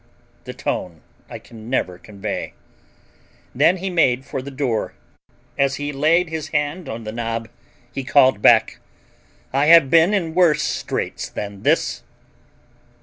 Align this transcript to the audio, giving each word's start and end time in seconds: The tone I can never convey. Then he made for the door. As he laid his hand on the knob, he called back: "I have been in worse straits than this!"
The 0.45 0.53
tone 0.55 1.01
I 1.29 1.37
can 1.37 1.69
never 1.69 1.99
convey. 1.99 2.53
Then 3.53 3.77
he 3.77 3.91
made 3.91 4.25
for 4.25 4.41
the 4.41 4.49
door. 4.49 4.95
As 5.59 5.75
he 5.75 5.93
laid 5.93 6.29
his 6.29 6.47
hand 6.47 6.89
on 6.89 7.03
the 7.03 7.11
knob, 7.11 7.49
he 7.93 8.03
called 8.03 8.41
back: 8.41 8.79
"I 9.53 9.67
have 9.67 9.91
been 9.91 10.15
in 10.15 10.33
worse 10.33 10.63
straits 10.63 11.29
than 11.29 11.61
this!" 11.61 12.01